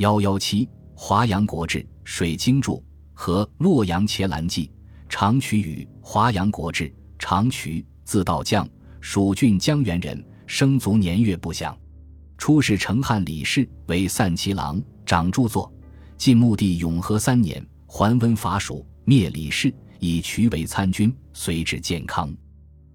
[0.00, 2.76] 幺幺七《华阳国志》《水经注》
[3.12, 4.66] 和《洛阳伽蓝记》。
[5.10, 6.90] 长渠与，华阳国志。
[7.18, 8.66] 长渠，字道将，
[9.02, 11.76] 蜀郡江源人，生卒年月不详。
[12.38, 15.70] 初仕成汉李氏，为散骑郎，掌著作。
[16.16, 22.34] 晋穆帝永和三年，桓温伐蜀，灭李氏，以渠为参军，随至建康。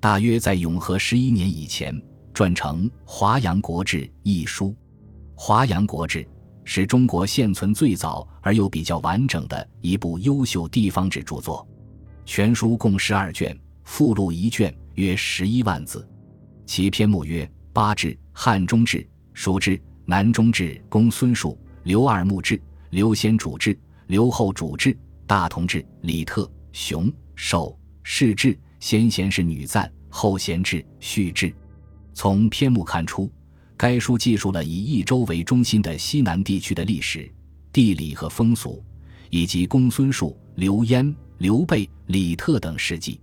[0.00, 1.94] 大约在永和十一年以前，
[2.32, 4.68] 撰成《华阳国志》一书。
[5.34, 6.20] 《华阳国志》
[6.64, 11.66] 是中国现存最早而又比较完整的一部优秀地方志著作。
[12.24, 16.08] 全书共十二卷，附录一卷，约十一万字。
[16.66, 19.06] 其篇目曰：八志、汉中志。
[19.34, 24.96] 蜀志、南中志、公孙述、刘二木志、刘先主志、刘后主志、
[25.26, 31.52] 大同志、李特、熊、寿、世志、先贤是女赞、后贤志、序志。
[32.12, 33.28] 从篇目看出，
[33.76, 37.30] 该书记述了以益州为中心的西南地区的历史、
[37.72, 38.82] 地理和风俗，
[39.30, 43.20] 以及公孙述、刘焉、刘备、李特等事迹。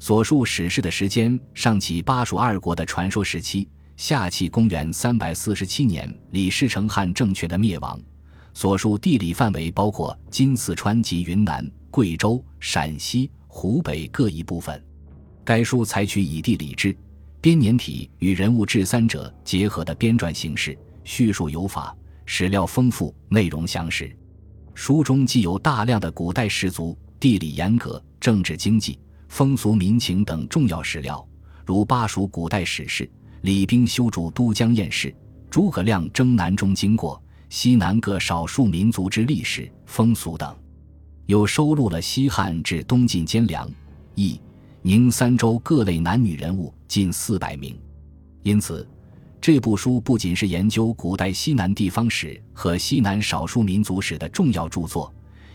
[0.00, 3.68] 所述史事的时间上起巴蜀二国的传说时期。
[3.96, 7.96] 下契公元三百四十七年，李世成汉政权的灭亡。
[8.52, 14.84] 所述地理范围包括今四川及云南、贵州、陕西、湖北各一部分。
[15.44, 16.96] 该书采取以地理志、
[17.44, 24.10] 编年体与人物志三者结合的编撰形式，叙述有法，史料丰富，内容详实。
[24.72, 31.22] 书中既有大量的古代氏族、地理沿革、政治经济、风俗民情等重要史料，
[31.66, 33.06] 如巴蜀古代史事。
[33.42, 35.14] 李冰修筑都江堰事，
[35.50, 40.56] 诸葛亮征南中经过，西南各少数民族之历史风俗等，
[41.26, 43.70] 又收录了西汉至东晋兼梁、
[44.14, 44.40] 益、
[44.86, 47.74] 宁三州各类男女人物近四百名。
[48.42, 48.86] 因此，
[49.40, 55.10] 这部书不仅是研究古代西南地方史和西南少数民族史的重要著作，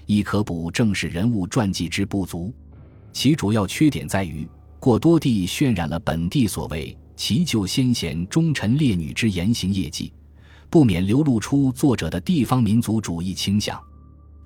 [0.07, 2.51] 亦可补正史人物传记之不足。
[3.13, 6.97] 其主要缺点在于过多地渲染了本地所谓。
[7.15, 10.11] 其旧先贤忠臣烈女之言行业绩，
[10.71, 13.79] 不免流露出作者的地方民族主义倾向。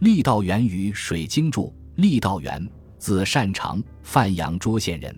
[0.02, 2.68] 郦道元与《水经注》，郦道元，
[3.04, 5.14] 字善长，范阳涿县人，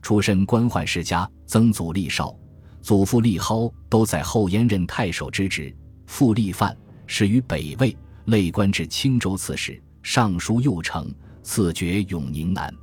[0.00, 2.34] 出身官宦世家，曾祖郦绍、
[2.80, 5.76] 祖父厉蒿都在后燕任太守之职。
[6.06, 6.74] 父郦范
[7.06, 7.94] 始于北魏，
[8.24, 11.06] 累官至青州刺史、尚书右丞，
[11.42, 12.74] 赐爵永宁南。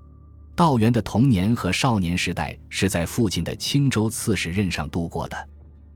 [0.56, 5.50] 道元的童年和少年时代是在父亲的青州刺史任上度过的。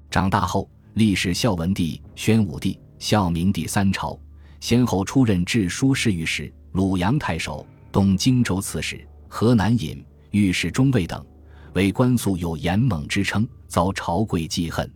[0.10, 4.20] 长大后，历史孝文帝、宣武帝、孝明帝三朝，
[4.60, 11.26] 先后出任治书侍御史、鲁阳太守、东荆州刺史、河南尹、御史中尉等，
[11.74, 14.90] 为官素有严猛之称，遭朝贵记恨。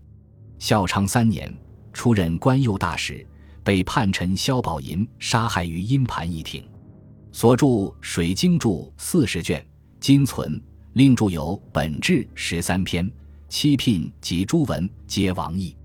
[0.58, 1.54] 孝昌三年，
[1.92, 3.28] 出任官右大使，
[3.64, 6.64] 被叛臣萧宝寅杀害于阴盘一亭。
[7.34, 7.66] 所著
[8.00, 9.66] 《水经注》四十卷，
[10.00, 10.62] 今存。
[10.94, 13.12] 另著有《本志》十三篇，
[13.50, 15.76] 七聘及诸文皆王佚。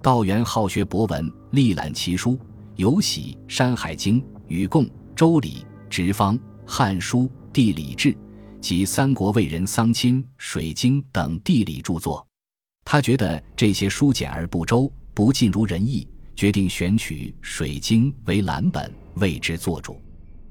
[0.00, 2.38] 道元好学博闻，历览奇书，
[2.76, 4.84] 尤喜《山海经》《禹贡》
[5.16, 5.48] 《周礼》
[5.90, 7.20] 《直方》《汉书》
[7.52, 8.12] 《地理志》
[8.60, 12.26] 及三国魏人丧亲《水经》等地理著作。
[12.84, 20.00] 他觉得这些书简而不周，不尽如人意，决定选取《水经》为蓝本，为之作注。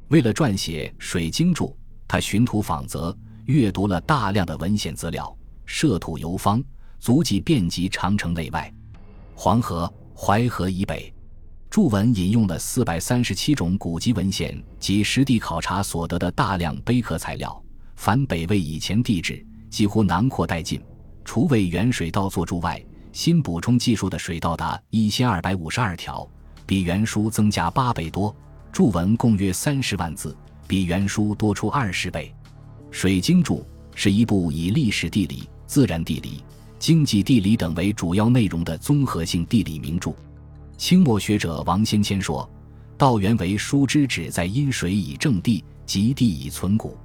[0.10, 1.68] 为了撰写《水经注》，
[2.08, 5.36] 他寻图访泽，阅读了大量的文献资料，
[5.66, 6.64] 涉土游方，
[7.00, 8.72] 足迹遍及长城内外、
[9.34, 11.14] 黄河、淮河以北。
[11.72, 17.64] 注文引用了四百三十七种古籍文献及实地考察所得的大量碑刻材料，
[17.96, 20.84] 凡北魏以前地质几乎囊括殆尽。
[21.24, 22.84] 除为原水道作注外，
[23.14, 26.30] 新补充记述的水道达一千二百五十二条，
[26.66, 28.36] 比原书增加八倍多。
[28.74, 30.36] 注文共约三十万字，
[30.68, 32.36] 比原书多出二十倍。
[32.92, 33.60] 《水经注》
[33.96, 36.44] 是一部以历史地理、自然地理、
[36.78, 40.14] 经济地理等为主要内容的综合性地理名著。
[40.82, 42.50] 清末学者王先谦说
[42.98, 46.98] ：“道源为书之旨在因水以正地，及地以存古。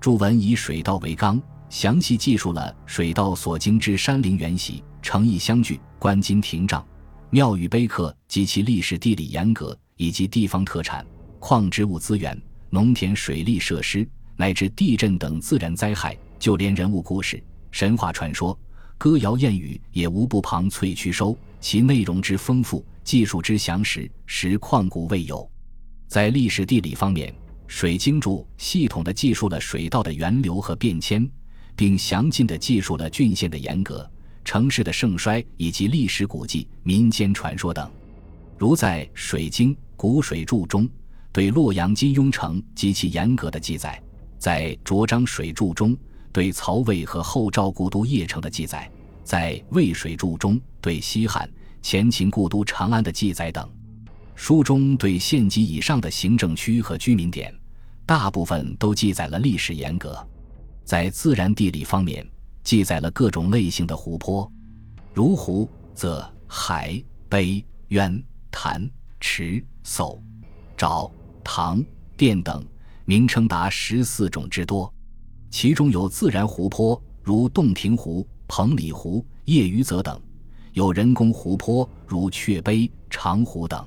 [0.00, 1.40] 注文以水道为纲，
[1.70, 6.84] 详细记述了水道所经之山陵原习、城邑相距、关津亭障、
[7.30, 11.06] 庙宇碑刻及其历史地理沿革。”以及地方特产、
[11.38, 12.36] 矿植物资源、
[12.70, 14.04] 农田水利设施，
[14.34, 17.40] 乃至地震等自然灾害，就连人物故事、
[17.70, 18.58] 神话传说、
[18.98, 21.36] 歌谣谚语，也无不旁萃取收。
[21.60, 25.48] 其内容之丰富，技术之详实，实旷古未有。
[26.08, 27.30] 在历史地理方面，
[27.68, 31.28] 《水经注》系统地记述了水道的源流和变迁，
[31.76, 34.10] 并详尽地记述了郡县的沿革、
[34.44, 37.88] 城市的盛衰以及历史古迹、民间传说等。
[38.58, 40.88] 如在《水经·古水注》中
[41.32, 44.02] 对洛阳金庸城极其严格的记载，
[44.38, 45.96] 在《卓章水注》中
[46.32, 48.90] 对曹魏和后赵故都邺城的记载，
[49.22, 51.48] 在《渭水注》中对西汉
[51.82, 53.68] 前秦故都长安的记载等。
[54.34, 57.54] 书中对县级以上的行政区和居民点，
[58.06, 60.26] 大部分都记载了历史沿革。
[60.84, 62.26] 在自然地理方面，
[62.64, 64.50] 记载了各种类型的湖泊，
[65.12, 68.20] 如湖、泽、海、碑、渊、
[68.50, 68.90] 潭、
[69.20, 70.18] 池、叟、
[70.76, 71.10] 沼、
[71.44, 71.84] 塘、
[72.16, 72.64] 淀等，
[73.04, 74.92] 名称达十四种之多。
[75.52, 80.16] 其中有自然湖泊，如洞庭湖、彭里湖、叶鱼泽等；
[80.72, 83.86] 有人工湖泊，如雀碑、长湖等。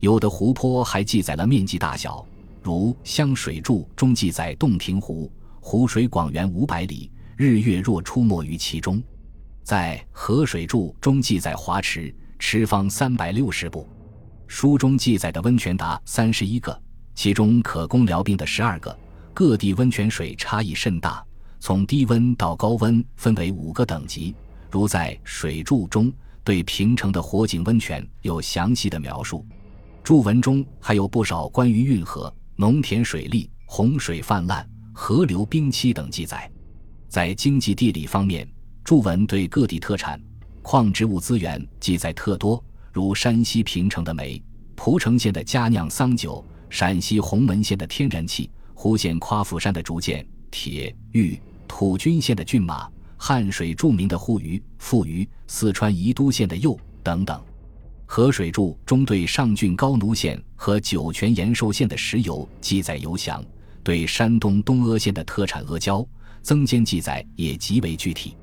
[0.00, 2.26] 有的湖泊还记载了面积大小，
[2.62, 5.30] 如《湘水注》中记载洞庭湖。
[5.60, 9.00] 湖水广圆五百里，日月若出没于其中。
[9.62, 13.86] 在《河水注》中记载华池，池方三百六十步。
[14.46, 16.80] 书中记载的温泉达三十一个，
[17.14, 18.96] 其中可供疗病的十二个。
[19.36, 21.22] 各地温泉水差异甚大，
[21.60, 24.34] 从低温到高温分为五个等级。
[24.70, 26.10] 如在《水注》中
[26.42, 29.44] 对平城的火井温泉有详细的描述。
[30.02, 34.66] 注文中还有不少关于运河、农田水利、洪水泛滥。
[34.94, 36.50] 河流冰期等记载，
[37.06, 38.48] 在经济地理方面，
[38.82, 40.18] 注文对各地特产、
[40.62, 44.42] 矿植物资源记载特多，如山西平城的煤、
[44.74, 52.86] 蒲城县的佳酿桑酒、陕西洪门县的天然气、湖县夸父山的竹剑、铁、玉、土军县的骏马、
[53.16, 57.42] 汉水著名的沪鱼、富鱼、四川宜都县的柚等等。
[58.04, 63.42] 河水柱中对上郡高奴县和酒泉延寿县的石油记载犹详。
[63.82, 66.06] 对山东东阿县的特产阿胶，
[66.42, 68.36] 增间记载也极为具体。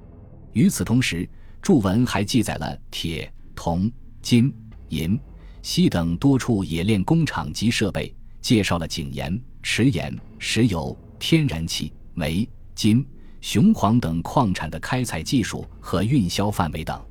[0.53, 1.29] 与此同时，
[1.61, 3.89] 注文还记载了铁、铜、
[4.21, 4.51] 金、
[4.89, 5.19] 银、
[5.61, 13.03] 锡等多处冶炼工厂及设备，介绍了井盐、池盐、石油、天然气、煤、金、
[13.39, 17.01] 雄黄等矿产的开采技术和运销范围等。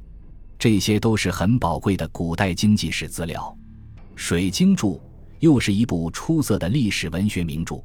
[0.58, 3.56] 这些都是很宝贵的古代经济史资料。
[4.14, 4.96] 《水经注》
[5.40, 7.82] 又是一部出色的历史文学名著。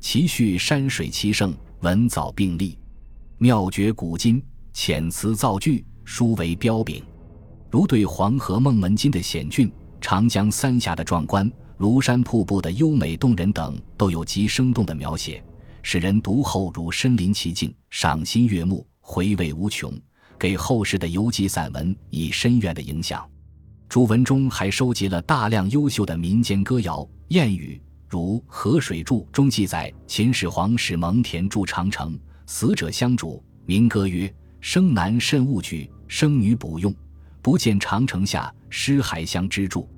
[0.00, 2.78] 其序山水其胜，文藻并立，
[3.36, 4.42] 妙绝古今，
[4.72, 7.04] 遣词造句，殊为彪炳。
[7.70, 9.70] 如对黄河孟门津的险峻、
[10.00, 15.42] 长江三峡的壮观、庐山瀑布的优美动人等，都有极生动的描写，
[15.80, 19.92] 使人读后如身临其境，赏心悦目，回味无穷，
[20.36, 23.24] 给后世的游记散文以深远的影响。
[23.88, 27.80] 朱文中还收集了大量优秀的民间歌谣、谚语。
[28.08, 36.92] 如《河水注》中记载，秦始皇使蒙恬筑长城，死者相主，民歌曰：“生男慎勿举，生女补用。
[37.40, 39.82] 不见长城下，尸骸相支柱。”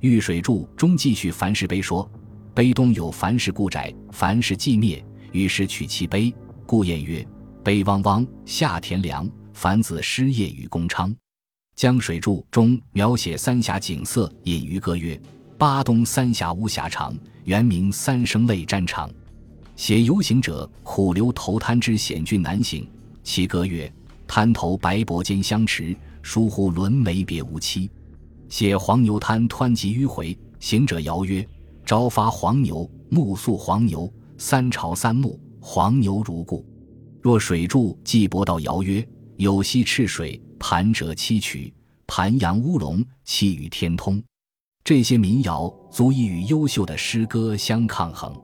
[0.00, 2.10] 玉水注》中继续樊氏碑说
[2.54, 7.26] ：“碑东有樊氏故宅，樊氏既灭，于是取其碑，故谚曰
[7.62, 11.10] ：‘碑汪汪，下田凉。’樊子失业于公昌。”
[11.76, 15.20] 《江水注》中描写三峡景色，隐于歌曰
[15.58, 17.14] ：“巴东三峡无峡长。”
[17.44, 19.10] 原名三生泪战场，
[19.74, 22.88] 写游行者苦留头滩之险峻难行。
[23.22, 23.92] 其歌曰
[24.26, 27.90] ：“滩头白柏间相持，疏忽轮眉别无期。”
[28.50, 31.46] 写黄牛滩湍急迂回，行者谣曰
[31.86, 36.66] ：“朝发黄牛，暮宿黄牛，三朝三暮，黄牛如故。”
[37.22, 39.06] 若水柱既博道谣曰
[39.38, 41.72] ：“有溪赤水，盘折七曲，
[42.08, 44.20] 盘阳乌龙，气与天通。”
[44.82, 48.34] 这些民谣足以与优秀的诗歌相抗衡。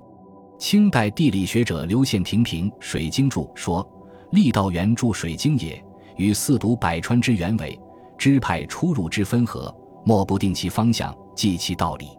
[0.57, 3.85] 清代地理学者刘宪庭评《水经注》说
[4.30, 5.83] ：“郦道元著《水经也，
[6.16, 7.76] 与四渎百川之原委，
[8.16, 9.75] 支派出入之分合，
[10.08, 12.10] 莫不定其方向，记其道理。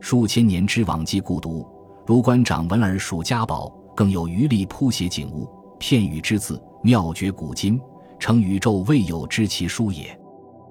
[0.00, 1.64] 数千年之往迹故读，
[2.04, 7.80] 如观掌文而属家宝，更有余力铺写景物，片语之字，妙绝古今，
[8.18, 10.12] 成宇宙未有之奇书也。”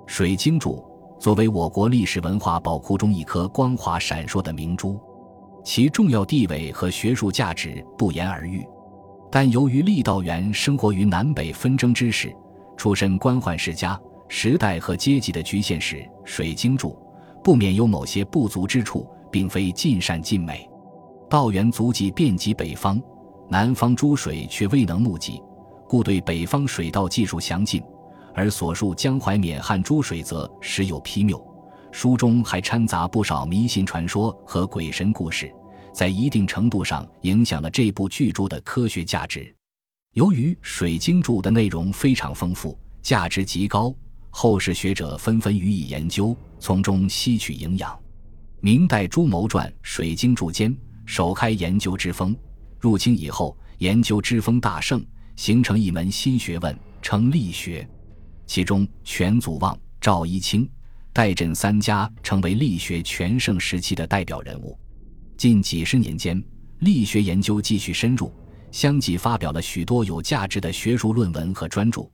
[0.12, 0.76] 《水经注》。
[1.18, 5.00] 作为我国历史文化宝库中一颗光华闪烁的明珠，
[5.64, 8.68] 其重要地位和学术价值不言而喻。
[9.32, 12.36] 但由于郦道元生活于南北纷争之时，
[12.76, 13.98] 出身官宦世家，
[14.32, 16.90] 时代和阶级的局限时，《水晶柱》
[17.44, 20.70] 不免有某些不足之处，并非尽善尽美。
[21.28, 23.02] 道源足迹遍及北方，
[23.50, 25.42] 南方诸水却未能目及，
[25.88, 27.84] 故对北方水道技术详尽。
[28.36, 31.44] 而所述江淮缅汉诸水则时有纰谬，
[31.92, 35.52] 书中还掺杂不少迷信传说和鬼神故事，
[35.92, 39.54] 在一定程度上影响了这部巨著的科学价值。
[40.14, 43.94] 由于《水晶柱》的内容非常丰富，价值极高，
[44.30, 47.98] 后世学者纷纷予以研究，从中吸取营养。
[48.62, 52.36] 明代朱牟传《水经注》间首开研究之风，
[52.80, 55.04] 入清以后，研究之风大盛，
[55.36, 57.88] 形成一门新学问，称力学。
[58.46, 60.70] 其中，全祖望、赵一清、
[61.14, 64.78] 戴震三家成为力学全盛时期的代表人物。
[65.38, 66.44] 近几十年间，
[66.80, 68.34] 力学研究继续深入，
[68.72, 72.10] 相继发表了许多有价值的学术论文和专著，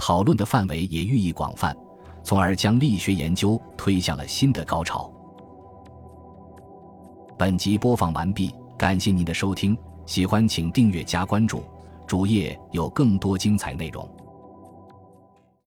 [0.00, 1.76] 讨论的范围也愈益广泛，
[2.24, 5.12] 从而将力学研究推向了新的高潮。
[7.38, 9.76] 本集播放完毕，感谢您的收听，
[10.06, 11.62] 喜欢请订阅加关注，
[12.06, 14.08] 主页有更多精彩内容。